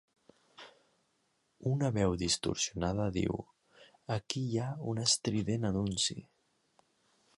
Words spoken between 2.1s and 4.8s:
distorsionada diu Aquí hi ha